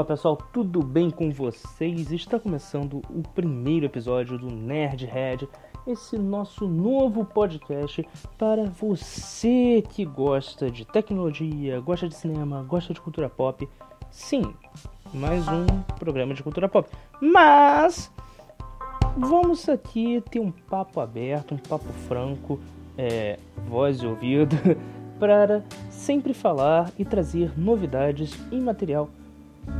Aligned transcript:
Olá 0.00 0.06
pessoal, 0.06 0.34
tudo 0.34 0.82
bem 0.82 1.10
com 1.10 1.30
vocês? 1.30 2.10
Está 2.10 2.40
começando 2.40 3.02
o 3.10 3.22
primeiro 3.34 3.84
episódio 3.84 4.38
do 4.38 4.46
Nerdhead, 4.46 5.46
esse 5.86 6.16
nosso 6.16 6.66
novo 6.66 7.22
podcast 7.22 8.08
para 8.38 8.64
você 8.64 9.84
que 9.90 10.06
gosta 10.06 10.70
de 10.70 10.86
tecnologia, 10.86 11.80
gosta 11.80 12.08
de 12.08 12.14
cinema, 12.14 12.62
gosta 12.62 12.94
de 12.94 13.00
cultura 13.02 13.28
pop. 13.28 13.68
Sim, 14.10 14.54
mais 15.12 15.46
um 15.46 15.66
programa 15.98 16.32
de 16.32 16.42
cultura 16.42 16.66
pop. 16.66 16.88
Mas 17.20 18.10
vamos 19.18 19.68
aqui 19.68 20.24
ter 20.30 20.40
um 20.40 20.50
papo 20.50 20.98
aberto, 20.98 21.54
um 21.54 21.58
papo 21.58 21.92
franco, 22.08 22.58
é, 22.96 23.38
voz 23.68 24.00
e 24.00 24.06
ouvido, 24.06 24.56
para 25.20 25.62
sempre 25.90 26.32
falar 26.32 26.90
e 26.98 27.04
trazer 27.04 27.52
novidades 27.58 28.34
em 28.50 28.62
material 28.62 29.10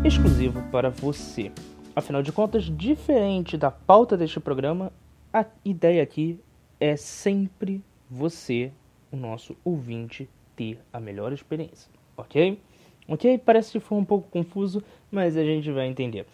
exclusivo 0.05 0.63
para 0.71 0.91
você. 0.91 1.53
Afinal 1.95 2.23
de 2.23 2.33
contas, 2.33 2.65
diferente 2.65 3.57
da 3.57 3.71
pauta 3.71 4.17
deste 4.17 4.41
programa, 4.41 4.93
a 5.33 5.45
ideia 5.65 6.03
aqui 6.03 6.39
é 6.79 6.97
sempre 6.97 7.83
você, 8.11 8.73
o 9.13 9.17
nosso 9.17 9.57
ouvinte, 9.65 10.29
ter 10.57 10.79
a 10.93 10.99
melhor 10.99 11.33
experiência, 11.33 11.91
ok? 12.17 12.61
Ok? 13.09 13.39
Parece 13.39 13.73
que 13.73 13.81
foi 13.81 13.99
um 13.99 14.05
pouco 14.05 14.29
confuso, 14.31 14.83
mas 15.11 15.37
a 15.37 15.45
gente 15.45 15.71
vai 15.71 15.87
entender. 15.87 16.27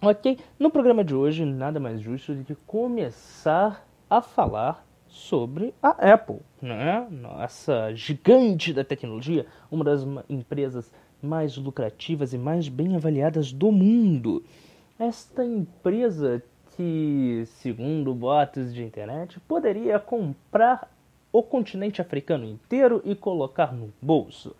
Ok? 0.00 0.38
No 0.58 0.70
programa 0.70 1.04
de 1.04 1.14
hoje, 1.14 1.44
nada 1.44 1.78
mais 1.78 2.00
justo 2.00 2.34
do 2.34 2.44
que 2.44 2.54
começar 2.66 3.86
a 4.10 4.20
falar 4.20 4.84
sobre 5.06 5.74
a 5.82 5.90
Apple, 6.12 6.40
né? 6.60 7.06
Nossa 7.10 7.94
gigante 7.94 8.72
da 8.72 8.82
tecnologia, 8.82 9.46
uma 9.70 9.84
das 9.84 10.06
empresas 10.28 10.90
mais 11.22 11.56
lucrativas 11.56 12.32
e 12.32 12.38
mais 12.38 12.68
bem 12.68 12.96
avaliadas 12.96 13.52
do 13.52 13.70
mundo. 13.70 14.42
Esta 14.98 15.44
empresa 15.44 16.42
que, 16.76 17.44
segundo 17.46 18.14
boatos 18.14 18.74
de 18.74 18.82
internet, 18.82 19.38
poderia 19.40 19.98
comprar 19.98 20.90
o 21.32 21.42
continente 21.42 22.00
africano 22.00 22.44
inteiro 22.44 23.00
e 23.04 23.14
colocar 23.14 23.72
no 23.72 23.92
bolso, 24.00 24.54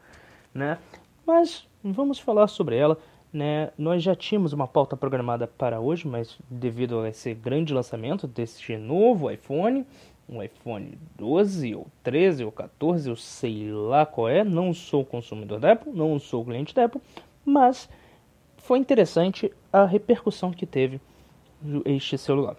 né? 0.54 0.78
Mas 1.26 1.66
vamos 1.82 2.18
falar 2.18 2.46
sobre 2.46 2.76
ela, 2.76 2.98
né? 3.32 3.70
Nós 3.76 4.02
já 4.02 4.14
tínhamos 4.14 4.52
uma 4.52 4.66
pauta 4.66 4.96
programada 4.96 5.46
para 5.46 5.80
hoje, 5.80 6.06
mas 6.06 6.38
devido 6.50 7.00
a 7.00 7.08
esse 7.08 7.34
grande 7.34 7.74
lançamento 7.74 8.26
deste 8.26 8.76
novo 8.76 9.30
iPhone, 9.30 9.86
um 10.28 10.42
iPhone 10.42 10.98
12 11.16 11.74
ou 11.74 11.86
13 12.02 12.44
ou 12.44 12.52
14, 12.52 13.08
eu 13.08 13.16
sei 13.16 13.70
lá 13.70 14.06
qual 14.06 14.28
é, 14.28 14.44
não 14.44 14.72
sou 14.72 15.04
consumidor 15.04 15.60
da 15.60 15.72
Apple, 15.72 15.92
não 15.92 16.18
sou 16.18 16.44
cliente 16.44 16.74
da 16.74 16.84
Apple, 16.84 17.00
mas 17.44 17.88
foi 18.56 18.78
interessante 18.78 19.52
a 19.72 19.84
repercussão 19.84 20.52
que 20.52 20.66
teve 20.66 21.00
este 21.84 22.16
celular. 22.16 22.56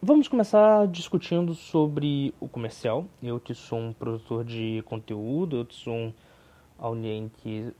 Vamos 0.00 0.28
começar 0.28 0.86
discutindo 0.88 1.54
sobre 1.54 2.34
o 2.38 2.46
comercial. 2.46 3.06
Eu 3.22 3.40
que 3.40 3.54
sou 3.54 3.78
um 3.78 3.92
produtor 3.92 4.44
de 4.44 4.82
conteúdo, 4.84 5.56
eu 5.56 5.64
que 5.64 5.74
sou 5.74 5.94
um 5.94 6.12
alguém 6.78 7.30
que 7.38 7.72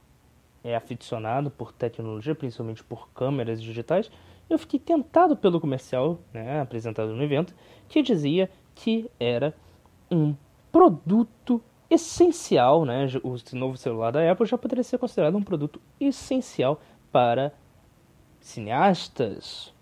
é 0.63 0.75
aficionado 0.75 1.51
por 1.51 1.73
tecnologia, 1.73 2.35
principalmente 2.35 2.83
por 2.83 3.09
câmeras 3.11 3.63
digitais, 3.63 4.11
eu 4.49 4.59
fiquei 4.59 4.81
tentado 4.81 5.37
pelo 5.37 5.61
comercial 5.61 6.19
né, 6.33 6.61
apresentado 6.61 7.15
no 7.15 7.23
evento, 7.23 7.55
que 7.89 8.03
dizia 8.03 8.51
que 8.75 9.11
era 9.19 9.55
um 10.11 10.35
produto 10.71 11.63
essencial, 11.89 12.85
né? 12.85 13.07
O 13.23 13.37
novo 13.57 13.77
celular 13.77 14.11
da 14.11 14.31
Apple 14.31 14.47
já 14.47 14.59
poderia 14.59 14.83
ser 14.83 14.99
considerado 14.99 15.37
um 15.37 15.43
produto 15.43 15.81
essencial 16.01 16.81
para 17.13 17.53
cineastas, 18.41 19.73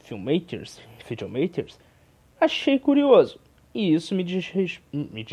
filmmakers, 0.00 0.80
videomakers. 1.08 1.78
Achei 2.40 2.78
curioso. 2.78 3.40
E 3.74 3.92
isso 3.92 4.14
me 4.14 4.22
diz, 4.22 4.52
me. 4.92 5.26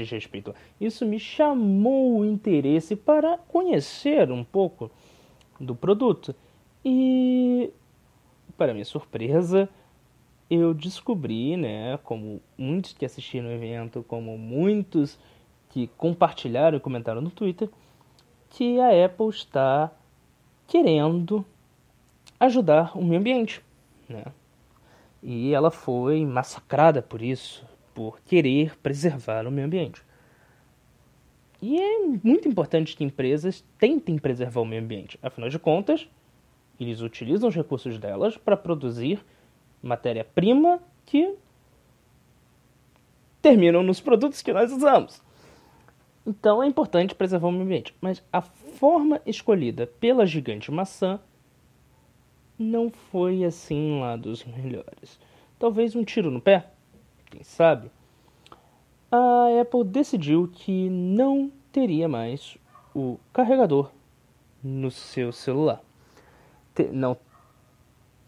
Isso 0.80 1.06
me 1.06 1.20
chamou 1.20 2.20
o 2.20 2.26
interesse 2.26 2.96
para 2.96 3.38
conhecer 3.38 4.32
um 4.32 4.44
pouco 4.44 4.90
do 5.60 5.76
produto. 5.76 6.36
E, 6.84 7.72
para 8.58 8.74
minha 8.74 8.86
surpresa, 8.86 9.70
eu 10.52 10.74
descobri, 10.74 11.56
né, 11.56 11.98
como 12.04 12.42
muitos 12.58 12.92
que 12.92 13.06
assistiram 13.06 13.48
o 13.48 13.54
evento, 13.54 14.04
como 14.06 14.38
muitos 14.38 15.18
que 15.70 15.88
compartilharam 15.96 16.78
e 16.78 16.82
comentaram 16.82 17.22
no 17.22 17.30
Twitter, 17.30 17.70
que 18.50 18.78
a 18.82 19.06
Apple 19.06 19.30
está 19.30 19.90
querendo 20.68 21.46
ajudar 22.38 22.98
o 22.98 23.02
meio 23.02 23.22
ambiente, 23.22 23.64
né? 24.10 24.26
E 25.24 25.54
ela 25.54 25.72
foi 25.72 26.26
massacrada 26.26 27.02
por 27.02 27.22
isso, 27.22 27.66
por 27.94 28.20
querer 28.20 28.78
preservar 28.80 29.48
o 29.48 29.52
meio 29.52 29.68
ambiente. 29.68 30.04
E 31.62 31.80
é 31.80 32.00
muito 32.22 32.50
importante 32.50 32.98
que 32.98 33.06
empresas 33.06 33.64
tentem 33.78 34.18
preservar 34.18 34.60
o 34.60 34.66
meio 34.66 34.82
ambiente. 34.84 35.18
Afinal 35.22 35.50
de 35.50 35.60
contas, 35.60 36.10
eles 36.78 37.00
utilizam 37.00 37.48
os 37.48 37.56
recursos 37.56 37.98
delas 37.98 38.36
para 38.36 38.58
produzir 38.58 39.24
matéria-prima 39.82 40.80
que 41.06 41.36
terminam 43.42 43.82
nos 43.84 44.00
produtos 44.00 44.42
que 44.42 44.54
nós 44.54 44.72
usamos. 44.72 45.22
Então 46.26 46.62
é 46.62 46.68
importante 46.68 47.16
preservar 47.16 47.48
o 47.48 47.52
meio 47.52 47.64
ambiente. 47.64 47.96
Mas 48.00 48.24
a 48.32 48.42
forma 48.42 49.20
escolhida 49.26 49.88
pela 49.88 50.26
gigante 50.26 50.72
maçã 50.72 51.20
não 52.58 52.90
foi 52.90 53.44
assim 53.44 54.00
lá 54.00 54.16
dos 54.16 54.46
melhores. 54.46 55.20
Talvez 55.58 55.96
um 55.96 56.04
tiro 56.04 56.30
no 56.30 56.40
pé, 56.40 56.68
quem 57.26 57.44
sabe? 57.44 57.92
A 59.12 59.62
Apple 59.62 59.84
decidiu 59.84 60.50
que 60.54 60.90
não 60.90 61.52
teria 61.72 62.08
mais 62.08 62.58
o 62.96 63.18
carregador 63.34 63.92
no 64.64 64.92
seu 64.92 65.32
celular. 65.32 65.82
Não 66.92 67.18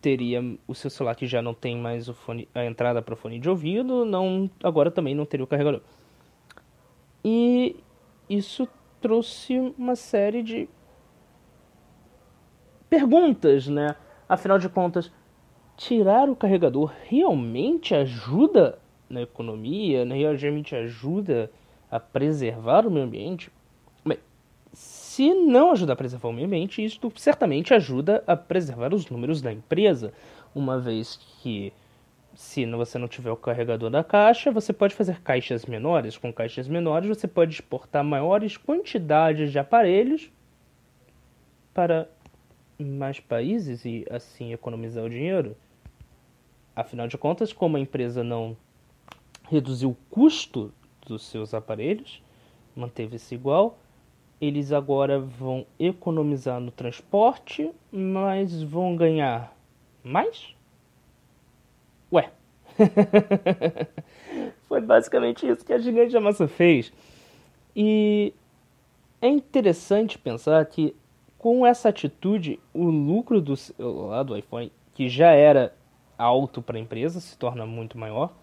teria 0.03 0.43
o 0.67 0.75
seu 0.75 0.89
celular 0.89 1.15
que 1.15 1.25
já 1.25 1.41
não 1.41 1.53
tem 1.53 1.77
mais 1.77 2.09
fone, 2.09 2.45
a 2.53 2.65
entrada 2.65 3.01
para 3.01 3.13
o 3.13 3.17
fone 3.17 3.39
de 3.39 3.49
ouvido, 3.49 4.03
não, 4.03 4.51
agora 4.61 4.91
também 4.91 5.15
não 5.15 5.25
teria 5.25 5.45
o 5.45 5.47
carregador. 5.47 5.79
E 7.23 7.77
isso 8.29 8.67
trouxe 8.99 9.57
uma 9.77 9.95
série 9.95 10.43
de 10.43 10.67
perguntas, 12.89 13.69
né? 13.69 13.95
Afinal 14.27 14.59
de 14.59 14.67
contas, 14.67 15.09
tirar 15.77 16.29
o 16.29 16.35
carregador 16.35 16.91
realmente 17.05 17.95
ajuda 17.95 18.79
na 19.09 19.21
economia, 19.21 20.03
né? 20.03 20.15
realmente 20.15 20.75
ajuda 20.75 21.49
a 21.89 21.97
preservar 21.97 22.85
o 22.85 22.91
meio 22.91 23.05
ambiente? 23.05 23.49
Se 24.73 25.33
não 25.33 25.71
ajudar 25.71 25.93
a 25.93 25.95
preservar 25.95 26.29
o 26.29 26.33
meio 26.33 26.47
ambiente, 26.47 26.83
isso 26.83 26.99
certamente 27.15 27.73
ajuda 27.73 28.23
a 28.25 28.35
preservar 28.35 28.93
os 28.93 29.07
números 29.07 29.41
da 29.41 29.51
empresa, 29.51 30.11
uma 30.55 30.79
vez 30.79 31.19
que 31.41 31.71
se 32.35 32.65
você 32.65 32.97
não 32.97 33.07
tiver 33.07 33.31
o 33.31 33.37
carregador 33.37 33.91
da 33.91 34.03
caixa, 34.03 34.51
você 34.51 34.73
pode 34.73 34.95
fazer 34.95 35.21
caixas 35.21 35.65
menores. 35.65 36.17
Com 36.17 36.33
caixas 36.33 36.67
menores, 36.67 37.07
você 37.07 37.27
pode 37.27 37.53
exportar 37.53 38.03
maiores 38.03 38.57
quantidades 38.57 39.51
de 39.51 39.59
aparelhos 39.59 40.31
para 41.73 42.09
mais 42.79 43.19
países 43.19 43.85
e 43.85 44.05
assim 44.09 44.51
economizar 44.51 45.03
o 45.03 45.09
dinheiro. 45.09 45.55
Afinal 46.75 47.07
de 47.07 47.17
contas, 47.17 47.53
como 47.53 47.77
a 47.77 47.79
empresa 47.79 48.23
não 48.23 48.57
reduziu 49.47 49.91
o 49.91 49.97
custo 50.09 50.73
dos 51.05 51.23
seus 51.27 51.53
aparelhos, 51.53 52.23
manteve-se 52.75 53.35
igual, 53.35 53.77
eles 54.43 54.73
agora 54.73 55.19
vão 55.19 55.65
economizar 55.79 56.59
no 56.59 56.69
transporte, 56.69 57.71
mas 57.89 58.61
vão 58.61 58.95
ganhar 58.95 59.55
mais? 60.03 60.53
Ué. 62.11 62.29
Foi 64.67 64.81
basicamente 64.81 65.47
isso 65.47 65.63
que 65.63 65.71
a 65.71 65.77
gigante 65.77 66.11
da 66.11 66.19
massa 66.19 66.47
fez. 66.47 66.91
E 67.73 68.33
é 69.21 69.29
interessante 69.29 70.17
pensar 70.17 70.65
que 70.65 70.93
com 71.37 71.65
essa 71.65 71.87
atitude, 71.87 72.59
o 72.73 72.83
lucro 72.83 73.39
do 73.39 73.55
celular 73.55 74.23
do 74.23 74.35
iPhone, 74.35 74.71
que 74.93 75.07
já 75.07 75.31
era 75.31 75.73
alto 76.17 76.61
para 76.61 76.77
a 76.77 76.81
empresa, 76.81 77.21
se 77.21 77.37
torna 77.37 77.65
muito 77.65 77.97
maior, 77.97 78.33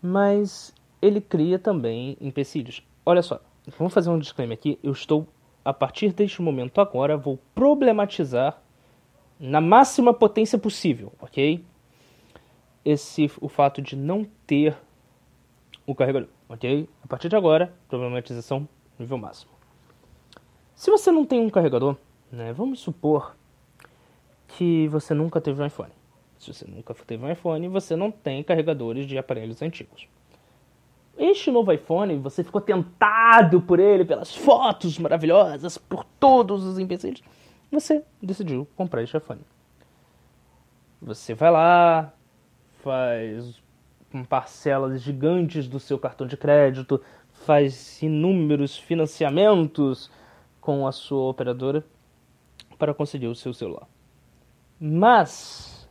mas 0.00 0.74
ele 1.00 1.20
cria 1.20 1.58
também 1.58 2.16
empecilhos. 2.20 2.82
Olha 3.04 3.22
só, 3.22 3.40
Vamos 3.78 3.94
fazer 3.94 4.10
um 4.10 4.18
disclaimer 4.18 4.58
aqui. 4.58 4.78
Eu 4.82 4.92
estou, 4.92 5.26
a 5.64 5.72
partir 5.72 6.12
deste 6.12 6.42
momento 6.42 6.80
agora, 6.80 7.16
vou 7.16 7.38
problematizar 7.54 8.60
na 9.38 9.60
máxima 9.60 10.12
potência 10.12 10.58
possível, 10.58 11.12
ok? 11.20 11.64
Esse, 12.84 13.30
o 13.40 13.48
fato 13.48 13.80
de 13.80 13.94
não 13.94 14.26
ter 14.46 14.76
o 15.86 15.94
carregador, 15.94 16.28
ok? 16.48 16.88
A 17.02 17.06
partir 17.06 17.28
de 17.28 17.36
agora, 17.36 17.72
problematização 17.88 18.68
nível 18.98 19.18
máximo. 19.18 19.52
Se 20.74 20.90
você 20.90 21.10
não 21.10 21.24
tem 21.24 21.40
um 21.40 21.50
carregador, 21.50 21.96
né, 22.30 22.52
vamos 22.52 22.80
supor 22.80 23.36
que 24.48 24.88
você 24.88 25.14
nunca 25.14 25.40
teve 25.40 25.62
um 25.62 25.66
iPhone. 25.66 25.92
Se 26.38 26.52
você 26.52 26.66
nunca 26.66 26.92
teve 26.94 27.24
um 27.24 27.30
iPhone, 27.30 27.68
você 27.68 27.94
não 27.94 28.10
tem 28.10 28.42
carregadores 28.42 29.06
de 29.06 29.16
aparelhos 29.16 29.62
antigos. 29.62 30.08
Este 31.16 31.50
novo 31.50 31.72
iPhone, 31.72 32.16
você 32.18 32.42
ficou 32.42 32.60
tentado 32.60 33.60
por 33.60 33.78
ele, 33.78 34.04
pelas 34.04 34.34
fotos 34.34 34.98
maravilhosas, 34.98 35.76
por 35.76 36.04
todos 36.18 36.64
os 36.64 36.78
empecilhos. 36.78 37.22
Você 37.70 38.04
decidiu 38.20 38.66
comprar 38.76 39.02
este 39.02 39.16
iPhone. 39.16 39.40
Você 41.00 41.34
vai 41.34 41.50
lá, 41.50 42.12
faz 42.82 43.62
parcelas 44.28 45.00
gigantes 45.00 45.66
do 45.66 45.80
seu 45.80 45.98
cartão 45.98 46.26
de 46.26 46.36
crédito, 46.36 47.00
faz 47.32 48.02
inúmeros 48.02 48.76
financiamentos 48.76 50.10
com 50.60 50.86
a 50.86 50.92
sua 50.92 51.30
operadora 51.30 51.84
para 52.78 52.92
conseguir 52.92 53.26
o 53.26 53.34
seu 53.34 53.54
celular. 53.54 53.88
Mas 54.78 55.88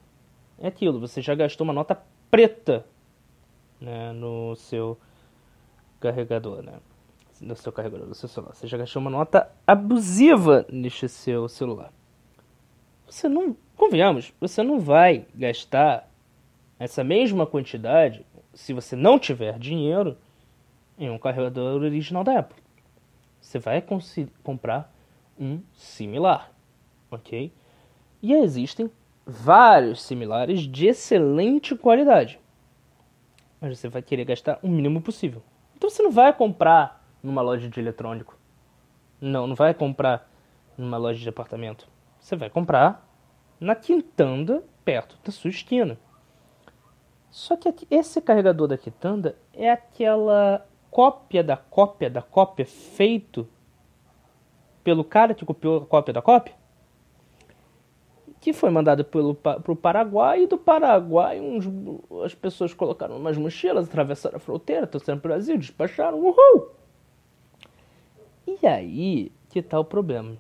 é 0.60 0.68
aquilo, 0.68 1.00
você 1.00 1.22
já 1.22 1.34
gastou 1.34 1.66
uma 1.66 1.74
nota 1.74 2.00
preta 2.30 2.86
né, 3.80 4.14
no 4.14 4.56
seu 4.56 4.98
carregador, 6.02 6.62
né? 6.62 6.74
No 7.40 7.56
seu 7.56 7.72
carregador, 7.72 8.08
no 8.08 8.14
seu 8.14 8.28
celular. 8.28 8.54
Você 8.54 8.68
já 8.68 8.78
gastou 8.78 9.02
uma 9.02 9.10
nota 9.10 9.50
abusiva 9.66 10.66
neste 10.70 11.08
seu 11.08 11.48
celular. 11.48 11.92
Você 13.08 13.28
não, 13.30 13.56
convenhamos, 13.76 14.34
você 14.40 14.62
não 14.62 14.80
vai 14.80 15.26
gastar 15.34 16.10
essa 16.80 17.04
mesma 17.04 17.46
quantidade 17.46 18.26
se 18.54 18.74
você 18.74 18.96
não 18.96 19.18
tiver 19.18 19.58
dinheiro 19.58 20.18
em 20.98 21.10
um 21.10 21.18
carregador 21.18 21.82
original 21.82 22.24
da 22.24 22.40
Apple. 22.40 22.62
Você 23.40 23.60
vai 23.60 23.84
comprar 24.44 24.94
um 25.40 25.62
similar, 25.74 26.52
ok? 27.10 27.52
E 28.22 28.34
existem 28.34 28.90
vários 29.26 30.04
similares 30.04 30.62
de 30.62 30.88
excelente 30.88 31.76
qualidade. 31.76 32.40
Mas 33.60 33.80
você 33.80 33.88
vai 33.88 34.02
querer 34.02 34.26
gastar 34.26 34.60
o 34.62 34.68
mínimo 34.68 35.02
possível. 35.02 35.42
Então 35.82 35.90
você 35.90 36.04
não 36.04 36.12
vai 36.12 36.32
comprar 36.32 37.04
numa 37.24 37.42
loja 37.42 37.68
de 37.68 37.80
eletrônico. 37.80 38.38
Não, 39.20 39.48
não 39.48 39.56
vai 39.56 39.74
comprar 39.74 40.30
numa 40.78 40.96
loja 40.96 41.20
de 41.20 41.28
apartamento. 41.28 41.88
Você 42.20 42.36
vai 42.36 42.52
comprar 42.52 43.04
na 43.60 43.74
quintanda 43.74 44.64
perto 44.86 45.18
da 45.24 45.32
sua 45.32 45.50
esquina. 45.50 45.98
Só 47.32 47.58
que 47.58 47.88
esse 47.90 48.22
carregador 48.22 48.68
da 48.68 48.78
quitanda 48.78 49.36
é 49.52 49.72
aquela 49.72 50.68
cópia 50.92 51.44
da 51.44 51.58
cópia 51.58 52.12
da 52.12 52.22
cópia 52.22 52.68
feito 52.68 53.50
pelo 54.84 55.04
cara 55.04 55.34
que 55.34 55.44
copiou 55.44 55.82
a 55.82 55.86
cópia 55.88 56.14
da 56.14 56.22
cópia, 56.22 56.54
que 58.42 58.52
foi 58.52 58.72
mandado 58.72 59.06
pelo 59.06 59.36
pro 59.36 59.76
Paraguai 59.76 60.44
e 60.44 60.48
do 60.48 60.58
Paraguai 60.58 61.40
uns, 61.40 61.64
as 62.26 62.34
pessoas 62.34 62.74
colocaram 62.74 63.16
umas 63.16 63.38
mochilas, 63.38 63.88
atravessaram 63.88 64.38
a 64.38 64.40
fronteira, 64.40 64.88
trouxeram 64.88 65.20
para 65.20 65.30
o 65.30 65.34
Brasil, 65.34 65.58
despacharam, 65.60 66.20
uhul! 66.20 66.72
E 68.48 68.66
aí 68.66 69.32
que 69.48 69.60
está 69.60 69.80
o 69.80 69.86
problema. 69.86 70.36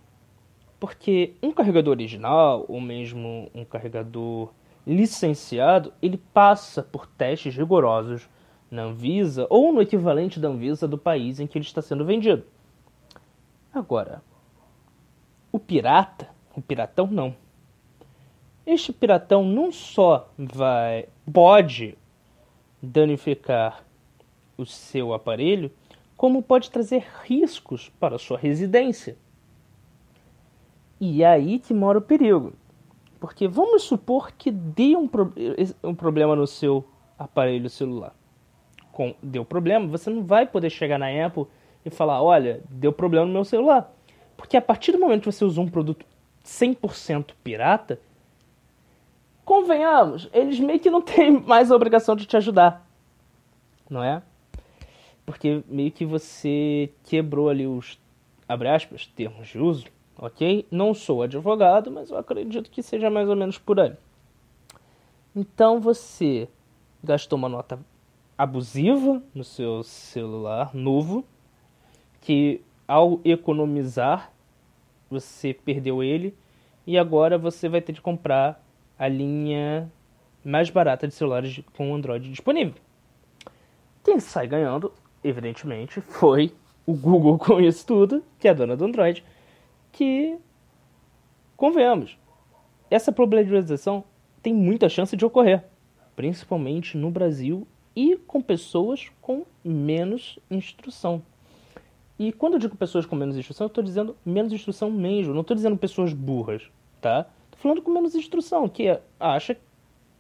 Porque 0.80 1.36
um 1.44 1.51
carregador 1.51 1.92
original, 1.92 2.65
ou 2.68 2.81
mesmo 2.81 3.51
um 3.53 3.63
carregador 3.63 4.50
licenciado, 4.86 5.94
ele 6.01 6.18
passa 6.18 6.81
por 6.81 7.06
testes 7.06 7.56
rigorosos 7.56 8.27
na 8.71 8.83
Anvisa 8.83 9.45
ou 9.48 9.71
no 9.71 9.80
equivalente 9.80 10.39
da 10.39 10.48
Anvisa 10.48 10.88
do 10.88 10.98
país 10.98 11.39
em 11.39 11.45
que 11.45 11.56
ele 11.56 11.65
está 11.65 11.83
sendo 11.83 12.03
vendido. 12.03 12.44
Agora, 13.71 14.24
o 15.51 15.59
pirata, 15.59 16.30
o 16.56 16.62
piratão 16.62 17.06
não. 17.06 17.36
Este 18.65 18.93
piratão 18.93 19.43
não 19.43 19.71
só 19.71 20.29
vai 20.37 21.07
pode 21.31 21.97
danificar 22.81 23.83
o 24.57 24.65
seu 24.65 25.13
aparelho, 25.13 25.71
como 26.15 26.43
pode 26.43 26.69
trazer 26.69 27.05
riscos 27.23 27.89
para 27.99 28.19
sua 28.19 28.37
residência. 28.37 29.17
E 30.99 31.23
é 31.23 31.27
aí 31.27 31.57
que 31.57 31.73
mora 31.73 31.97
o 31.97 32.01
perigo. 32.01 32.53
Porque 33.19 33.47
vamos 33.47 33.83
supor 33.83 34.31
que 34.31 34.51
dê 34.51 34.95
um, 34.95 35.07
pro 35.07 35.33
um 35.83 35.95
problema 35.95 36.35
no 36.35 36.45
seu 36.45 36.85
aparelho 37.17 37.69
celular 37.69 38.15
com, 38.91 39.15
deu 39.23 39.43
problema, 39.43 39.87
você 39.87 40.09
não 40.09 40.23
vai 40.23 40.45
poder 40.45 40.69
chegar 40.69 40.99
na 40.99 41.07
Apple 41.25 41.45
e 41.85 41.89
falar, 41.89 42.21
olha, 42.21 42.61
deu 42.69 42.91
problema 42.91 43.25
no 43.25 43.33
meu 43.33 43.45
celular. 43.45 43.91
Porque 44.37 44.57
a 44.57 44.61
partir 44.61 44.91
do 44.91 44.99
momento 44.99 45.21
que 45.21 45.31
você 45.31 45.45
usou 45.45 45.63
um 45.63 45.69
produto 45.69 46.05
100% 46.45 47.31
pirata, 47.43 47.99
convenhamos, 49.51 50.30
eles 50.31 50.62
meio 50.62 50.80
que 50.80 50.89
não 50.89 51.01
têm 51.01 51.30
mais 51.45 51.69
a 51.69 51.75
obrigação 51.75 52.15
de 52.15 52.25
te 52.25 52.38
ajudar. 52.38 52.88
Não 53.89 54.01
é? 54.01 54.24
Porque 55.25 55.62
meio 55.68 55.92
que 55.92 56.06
você 56.06 56.89
quebrou 57.03 57.50
ali 57.50 57.68
os, 57.68 58.00
abre 58.48 58.69
aspas, 58.69 59.06
termos 59.07 59.50
de 59.50 59.59
uso, 59.59 59.88
ok? 60.18 60.65
Não 60.71 60.94
sou 60.94 61.21
advogado, 61.21 61.92
mas 61.92 62.09
eu 62.09 62.18
acredito 62.18 62.71
que 62.71 62.81
seja 62.81 63.09
mais 63.09 63.27
ou 63.27 63.36
menos 63.36 63.57
por 63.57 63.77
aí. 63.77 63.94
Então 65.36 65.81
você 65.81 66.48
gastou 67.03 67.38
uma 67.38 67.50
nota 67.50 67.77
abusiva 68.38 69.21
no 69.36 69.44
seu 69.44 69.83
celular 69.83 70.74
novo, 70.74 71.25
que 72.21 72.62
ao 72.88 73.19
economizar 73.25 74.31
você 75.09 75.53
perdeu 75.53 76.01
ele 76.01 76.33
e 76.88 76.98
agora 76.98 77.38
você 77.38 77.68
vai 77.68 77.81
ter 77.81 77.92
de 77.92 78.01
comprar 78.01 78.60
a 79.01 79.07
linha 79.07 79.92
mais 80.45 80.69
barata 80.69 81.07
de 81.07 81.15
celulares 81.15 81.59
com 81.75 81.95
Android 81.95 82.30
disponível. 82.30 82.75
Quem 84.03 84.19
sai 84.19 84.45
ganhando, 84.45 84.94
evidentemente, 85.24 86.00
foi 86.01 86.53
o 86.86 86.94
Google 86.94 87.39
com 87.39 87.59
isso 87.59 87.83
tudo, 87.83 88.24
que 88.38 88.48
é 88.48 88.51
a 88.51 88.53
dona 88.53 88.77
do 88.77 88.86
Android, 88.86 89.24
que, 89.92 90.38
convenhamos, 91.57 92.15
essa 92.92 93.12
probabilização 93.12 94.03
tem 94.39 94.53
muita 94.53 94.88
chance 94.88 95.18
de 95.18 95.25
ocorrer, 95.25 95.63
principalmente 96.15 96.95
no 96.95 97.09
Brasil 97.09 97.68
e 97.95 98.15
com 98.15 98.39
pessoas 98.39 99.12
com 99.19 99.48
menos 99.65 100.38
instrução. 100.48 101.24
E 102.20 102.31
quando 102.31 102.53
eu 102.53 102.60
digo 102.60 102.77
pessoas 102.77 103.08
com 103.08 103.15
menos 103.15 103.36
instrução, 103.36 103.65
eu 103.65 103.70
estou 103.70 103.84
dizendo 103.84 104.15
menos 104.24 104.53
instrução 104.53 104.91
mesmo, 104.91 105.34
não 105.34 105.41
estou 105.41 105.55
dizendo 105.55 105.75
pessoas 105.75 106.13
burras, 106.13 106.70
tá? 107.01 107.25
Falando 107.62 107.82
com 107.82 107.91
menos 107.91 108.15
instrução, 108.15 108.68
que 108.68 109.00
acha 109.20 109.56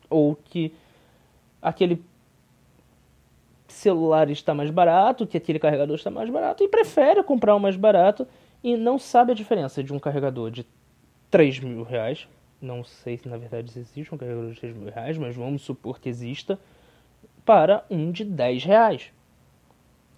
ou 0.09 0.35
que 0.35 0.71
aquele 1.59 2.03
celular 3.67 4.29
está 4.29 4.53
mais 4.53 4.69
barato, 4.69 5.25
que 5.25 5.37
aquele 5.37 5.57
carregador 5.57 5.95
está 5.95 6.11
mais 6.11 6.29
barato 6.29 6.63
e 6.63 6.67
prefere 6.67 7.23
comprar 7.23 7.55
o 7.55 7.59
mais 7.59 7.75
barato 7.75 8.27
e 8.63 8.77
não 8.77 8.99
sabe 8.99 9.31
a 9.31 9.35
diferença 9.35 9.83
de 9.83 9.91
um 9.91 9.97
carregador 9.97 10.51
de 10.51 10.65
3 11.31 11.59
mil 11.59 11.83
reais. 11.83 12.27
Não 12.61 12.83
sei 12.83 13.17
se 13.17 13.27
na 13.27 13.37
verdade 13.37 13.71
existe 13.75 14.13
um 14.13 14.17
carregador 14.17 14.51
de 14.51 14.59
3 14.59 14.75
mil 14.75 14.91
reais, 14.91 15.17
mas 15.17 15.35
vamos 15.35 15.63
supor 15.63 15.99
que 15.99 16.09
exista 16.09 16.59
para 17.43 17.83
um 17.89 18.11
de 18.11 18.23
10 18.23 18.65
reais. 18.65 19.11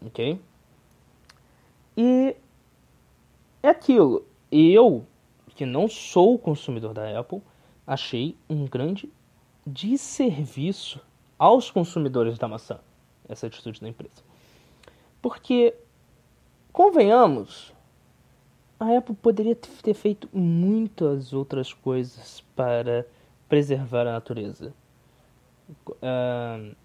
Ok? 0.06 0.38
E 1.96 2.36
é 3.62 3.70
aquilo. 3.70 4.25
Eu, 4.51 5.06
que 5.53 5.65
não 5.65 5.88
sou 5.88 6.38
consumidor 6.38 6.93
da 6.93 7.19
Apple, 7.19 7.41
achei 7.86 8.38
um 8.50 8.65
grande 8.65 9.12
desserviço 9.65 11.00
aos 11.38 11.72
consumidores 11.72 12.38
da 12.38 12.48
maçã 12.48 12.79
essa 13.27 13.48
atitude 13.48 13.79
da 13.79 13.88
empresa. 13.88 14.24
Porque, 15.22 15.74
convenhamos, 16.72 17.74
a 18.79 18.98
Apple 18.98 19.15
poderia 19.15 19.55
ter 19.55 19.93
feito 19.93 20.27
muitas 20.33 21.33
outras 21.33 21.72
coisas 21.72 22.43
para 22.55 23.05
preservar 23.48 24.07
a 24.07 24.13
natureza. 24.13 24.74
Uh, 25.88 26.75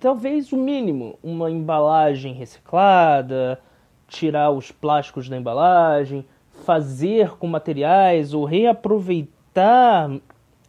talvez 0.00 0.52
o 0.52 0.56
mínimo, 0.56 1.18
uma 1.22 1.50
embalagem 1.50 2.32
reciclada, 2.32 3.60
tirar 4.08 4.50
os 4.50 4.70
plásticos 4.70 5.28
da 5.28 5.36
embalagem, 5.36 6.24
fazer 6.62 7.30
com 7.36 7.46
materiais 7.46 8.32
ou 8.32 8.44
reaproveitar 8.44 10.10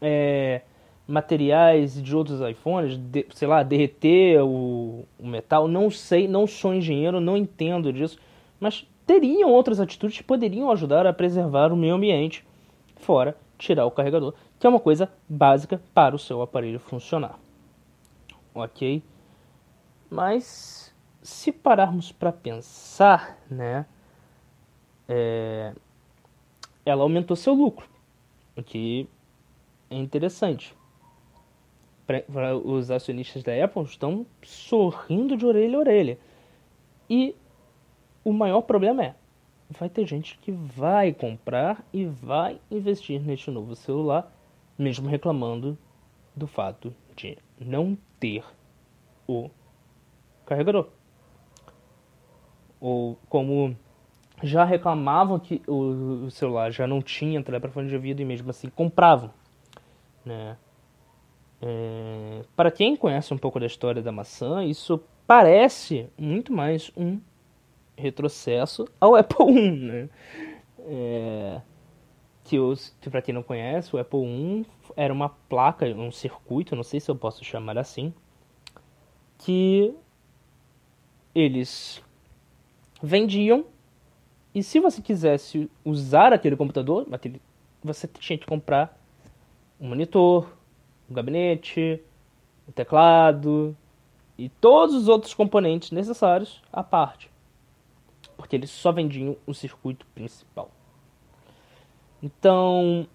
é, 0.02 0.62
materiais 1.08 2.02
de 2.02 2.16
outros 2.16 2.42
iPhones, 2.42 2.98
de, 2.98 3.26
sei 3.34 3.48
lá, 3.48 3.64
derreter 3.64 4.42
o, 4.42 5.06
o, 5.20 5.28
metal, 5.28 5.68
não 5.68 5.90
sei, 5.90 6.28
não 6.28 6.46
sou 6.46 6.74
engenheiro, 6.74 7.20
não 7.20 7.38
entendo 7.38 7.94
disso, 7.94 8.18
mas 8.60 8.88
teriam 9.06 9.52
outras 9.52 9.80
atitudes 9.80 10.18
que 10.18 10.24
poderiam 10.24 10.72
ajudar 10.72 11.06
a 11.06 11.14
preservar 11.14 11.72
o 11.72 11.78
meio 11.78 11.96
ambiente, 11.96 12.46
fora 12.98 13.36
tirar 13.58 13.86
o 13.86 13.92
carregador, 13.92 14.34
que 14.60 14.68
é 14.68 14.70
uma 14.70 14.80
coisa 14.80 15.10
básica 15.30 15.82
para 15.94 16.16
o 16.16 16.20
seu 16.20 16.42
aparelho 16.42 16.80
funcionar 16.80 17.40
ok? 18.54 19.04
Mas 20.10 20.94
se 21.22 21.52
pararmos 21.52 22.12
para 22.12 22.32
pensar, 22.32 23.38
né, 23.50 23.86
é, 25.07 25.74
ela 26.86 27.03
aumentou 27.03 27.36
seu 27.36 27.53
lucro, 27.53 27.88
O 28.55 28.63
que 28.63 29.07
é 29.89 29.95
interessante. 29.95 30.75
Pra, 32.05 32.55
os 32.57 32.91
acionistas 32.91 33.43
da 33.43 33.63
Apple 33.63 33.83
estão 33.83 34.25
sorrindo 34.41 35.38
de 35.38 35.45
orelha 35.45 35.77
a 35.77 35.79
orelha. 35.79 36.19
E 37.10 37.36
o 38.24 38.33
maior 38.33 38.62
problema 38.62 39.03
é: 39.03 39.15
vai 39.69 39.89
ter 39.89 40.05
gente 40.05 40.38
que 40.39 40.51
vai 40.51 41.13
comprar 41.13 41.86
e 41.93 42.05
vai 42.05 42.60
investir 42.69 43.22
neste 43.22 43.50
novo 43.50 43.75
celular, 43.75 44.31
mesmo 44.77 45.07
reclamando 45.07 45.77
do 46.36 46.48
fato 46.48 46.93
de 47.15 47.38
não 47.60 47.98
ter 48.19 48.43
o 49.27 49.50
carregador. 50.45 50.89
Ou 52.81 53.17
como 53.29 53.75
já 54.42 54.63
reclamavam 54.63 55.40
que 55.40 55.62
o, 55.68 56.30
celular 56.30 56.72
já 56.72 56.88
não 56.88 57.02
tinha 57.02 57.44
telefone 57.44 57.88
de 57.88 57.96
ouvido 57.96 58.22
e 58.22 58.25
mesmo 58.25 58.50
assim 58.50 58.70
compravam. 58.70 59.32
Né? 60.25 60.58
É, 61.62 62.42
para 62.56 62.72
quem 62.72 62.96
conhece 62.96 63.34
um 63.34 63.38
pouco 63.38 63.60
da 63.60 63.66
história 63.66 64.02
da 64.02 64.12
maçã, 64.12 64.63
isso 64.63 65.02
parece 65.28 66.10
muito 66.18 66.52
mais 66.52 66.92
um 66.98 67.20
retrocesso 67.96 68.88
ao 69.00 69.16
Apple 69.16 69.46
I. 69.50 69.72
Né? 69.72 70.10
É, 70.80 71.62
que, 72.44 72.58
que 73.00 73.10
para 73.10 73.22
quem 73.22 73.34
não 73.34 73.44
conhece, 73.44 73.96
o 73.96 74.00
Apple 74.00 74.25
I 74.25 74.66
era 74.96 75.13
uma 75.13 75.30
placa, 75.30 75.86
um 75.86 76.12
circuito, 76.12 76.75
não 76.75 76.84
sei 76.84 77.00
se 77.00 77.10
eu 77.10 77.16
posso 77.16 77.44
chamar 77.44 77.78
assim, 77.78 78.13
que 79.38 79.94
eles 81.34 82.04
vendiam 83.02 83.66
e 84.53 84.62
se 84.62 84.79
você 84.79 85.01
quisesse 85.01 85.69
usar 85.83 86.31
aquele 86.31 86.55
computador, 86.55 87.07
aquele, 87.12 87.41
você 87.83 88.07
tinha 88.07 88.38
que 88.38 88.45
comprar 88.45 88.98
um 89.79 89.89
monitor, 89.89 90.48
um 91.10 91.13
gabinete, 91.13 92.00
um 92.67 92.72
teclado 92.72 93.75
e 94.38 94.50
todos 94.50 94.95
os 94.95 95.07
outros 95.07 95.33
componentes 95.33 95.91
necessários 95.91 96.62
à 96.72 96.83
parte. 96.83 97.31
Porque 98.38 98.55
eles 98.55 98.69
só 98.69 98.91
vendiam 98.91 99.36
o 99.45 99.53
circuito 99.53 100.05
principal. 100.13 100.69
Então, 102.22 103.07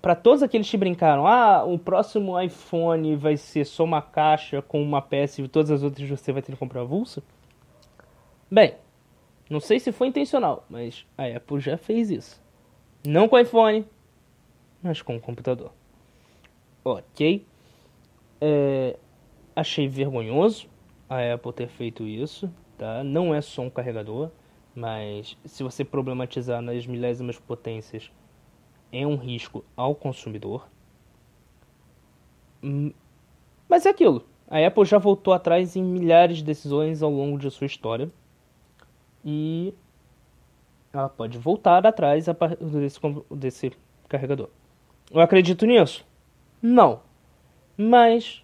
para 0.00 0.14
todos 0.14 0.42
aqueles 0.42 0.68
que 0.68 0.76
brincaram, 0.76 1.26
ah, 1.26 1.62
o 1.64 1.78
próximo 1.78 2.40
iPhone 2.40 3.16
vai 3.16 3.36
ser 3.36 3.64
só 3.64 3.84
uma 3.84 4.00
caixa 4.00 4.62
com 4.62 4.82
uma 4.82 5.02
peça 5.02 5.42
e 5.42 5.48
todas 5.48 5.70
as 5.70 5.82
outras 5.82 6.08
você 6.08 6.32
vai 6.32 6.42
ter 6.42 6.52
que 6.52 6.58
comprar 6.58 6.80
avulsa. 6.82 7.22
Bem, 8.50 8.74
não 9.50 9.58
sei 9.58 9.80
se 9.80 9.90
foi 9.90 10.06
intencional, 10.06 10.64
mas 10.70 11.04
a 11.18 11.26
Apple 11.26 11.58
já 11.58 11.76
fez 11.76 12.08
isso. 12.08 12.40
Não 13.04 13.28
com 13.28 13.36
iPhone, 13.36 13.84
mas 14.80 15.02
com 15.02 15.16
o 15.16 15.20
computador. 15.20 15.72
Ok. 16.84 17.44
É, 18.40 18.96
achei 19.56 19.88
vergonhoso 19.88 20.68
a 21.08 21.34
Apple 21.34 21.52
ter 21.52 21.66
feito 21.66 22.06
isso, 22.06 22.48
tá? 22.78 23.02
Não 23.02 23.34
é 23.34 23.40
só 23.40 23.62
um 23.62 23.70
carregador, 23.70 24.30
mas 24.72 25.36
se 25.44 25.64
você 25.64 25.84
problematizar 25.84 26.62
nas 26.62 26.86
milésimas 26.86 27.36
potências, 27.36 28.08
é 28.92 29.04
um 29.04 29.16
risco 29.16 29.64
ao 29.76 29.96
consumidor. 29.96 30.68
Hum, 32.62 32.92
mas 33.68 33.84
é 33.84 33.88
aquilo. 33.88 34.24
A 34.46 34.64
Apple 34.64 34.84
já 34.84 34.98
voltou 34.98 35.34
atrás 35.34 35.74
em 35.74 35.82
milhares 35.82 36.38
de 36.38 36.44
decisões 36.44 37.02
ao 37.02 37.10
longo 37.10 37.36
de 37.36 37.50
sua 37.50 37.66
história 37.66 38.08
e 39.24 39.74
ela 40.92 41.08
pode 41.08 41.38
voltar 41.38 41.86
atrás 41.86 42.26
desse, 42.26 43.00
desse 43.30 43.72
carregador. 44.08 44.48
Eu 45.10 45.20
acredito 45.20 45.66
nisso? 45.66 46.04
Não. 46.60 47.00
Mas 47.76 48.42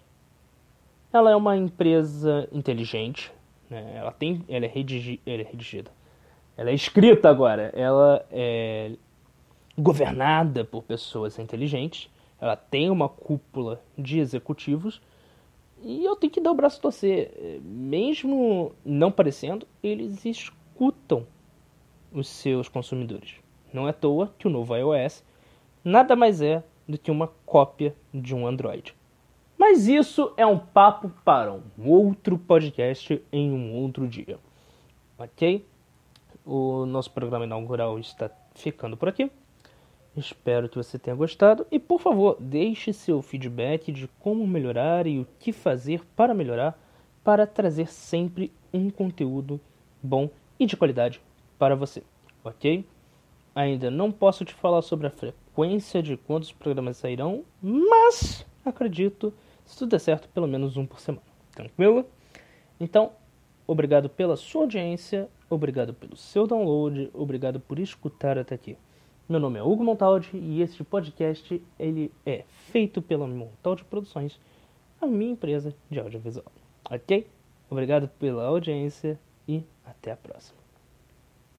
ela 1.11 1.31
é 1.31 1.35
uma 1.35 1.55
empresa 1.57 2.47
inteligente. 2.51 3.31
Né? 3.69 3.93
Ela, 3.95 4.11
tem, 4.11 4.43
ela, 4.47 4.65
é 4.65 4.67
redigi, 4.67 5.19
ela 5.25 5.41
é 5.41 5.45
redigida. 5.45 5.91
Ela 6.55 6.69
é 6.71 6.73
escrita 6.73 7.29
agora. 7.29 7.71
Ela 7.75 8.25
é 8.31 8.93
governada 9.77 10.65
por 10.65 10.83
pessoas 10.83 11.37
inteligentes. 11.37 12.09
Ela 12.39 12.55
tem 12.55 12.89
uma 12.89 13.09
cúpula 13.09 13.81
de 13.97 14.19
executivos. 14.19 15.01
E 15.83 16.03
eu 16.03 16.15
tenho 16.15 16.31
que 16.31 16.41
dar 16.41 16.51
o 16.51 16.55
braço 16.55 16.79
a 16.79 16.81
torcer. 16.81 17.59
Mesmo 17.63 18.73
não 18.83 19.11
parecendo, 19.11 19.67
eles 19.83 20.25
escutam 20.77 21.25
os 22.11 22.27
seus 22.27 22.69
consumidores. 22.69 23.35
Não 23.73 23.87
é 23.87 23.89
à 23.89 23.93
toa 23.93 24.31
que 24.37 24.47
o 24.47 24.49
novo 24.49 24.75
iOS 24.75 25.23
nada 25.83 26.15
mais 26.15 26.39
é 26.39 26.63
do 26.87 26.99
que 26.99 27.09
uma 27.09 27.27
cópia 27.45 27.95
de 28.13 28.35
um 28.35 28.45
Android. 28.45 28.95
Mas 29.57 29.87
isso 29.87 30.31
é 30.37 30.45
um 30.45 30.59
papo 30.59 31.09
para 31.25 31.51
um 31.51 31.63
outro 31.83 32.37
podcast 32.37 33.19
em 33.31 33.51
um 33.51 33.73
outro 33.73 34.07
dia. 34.07 34.37
Ok? 35.17 35.65
O 36.45 36.85
nosso 36.85 37.11
programa 37.11 37.45
inaugural 37.45 37.97
está 37.97 38.29
ficando 38.53 38.95
por 38.95 39.09
aqui. 39.09 39.31
Espero 40.15 40.69
que 40.69 40.77
você 40.77 40.99
tenha 40.99 41.15
gostado 41.15 41.65
e, 41.71 41.79
por 41.79 41.99
favor, 41.99 42.37
deixe 42.39 42.93
seu 42.93 43.21
feedback 43.23 43.91
de 43.91 44.07
como 44.19 44.45
melhorar 44.45 45.07
e 45.07 45.19
o 45.19 45.27
que 45.39 45.51
fazer 45.51 46.05
para 46.15 46.35
melhorar 46.35 46.79
para 47.23 47.47
trazer 47.47 47.87
sempre 47.87 48.51
um 48.71 48.89
conteúdo 48.89 49.59
bom 50.01 50.29
e 50.59 50.65
de 50.65 50.75
qualidade 50.77 51.21
para 51.57 51.75
você, 51.75 52.03
ok? 52.43 52.85
Ainda 53.53 53.89
não 53.89 54.11
posso 54.11 54.45
te 54.45 54.53
falar 54.53 54.81
sobre 54.81 55.07
a 55.07 55.11
frequência 55.11 56.01
de 56.01 56.15
quantos 56.15 56.51
programas 56.51 56.97
sairão, 56.97 57.43
mas 57.61 58.45
acredito, 58.63 59.33
se 59.65 59.77
tudo 59.77 59.89
der 59.89 59.99
certo, 59.99 60.29
pelo 60.29 60.47
menos 60.47 60.77
um 60.77 60.85
por 60.85 60.99
semana. 60.99 61.25
Tranquilo? 61.51 62.05
Então, 62.79 63.11
obrigado 63.65 64.09
pela 64.09 64.35
sua 64.35 64.61
audiência, 64.61 65.27
obrigado 65.49 65.93
pelo 65.93 66.15
seu 66.15 66.45
download, 66.45 67.09
obrigado 67.13 67.59
por 67.59 67.79
escutar 67.79 68.37
até 68.37 68.55
aqui. 68.55 68.77
Meu 69.27 69.39
nome 69.39 69.59
é 69.59 69.63
Hugo 69.63 69.83
Montaldi 69.83 70.29
e 70.33 70.61
este 70.61 70.83
podcast 70.83 71.61
ele 71.77 72.11
é 72.25 72.45
feito 72.71 73.01
pela 73.01 73.27
Montaldi 73.27 73.83
Produções, 73.83 74.39
a 75.01 75.05
minha 75.05 75.31
empresa 75.31 75.75
de 75.89 75.99
audiovisual. 75.99 76.51
Ok? 76.89 77.27
Obrigado 77.69 78.07
pela 78.07 78.45
audiência 78.45 79.19
e 79.47 79.63
até 79.85 80.11
a 80.11 80.17
próxima. 80.17 80.66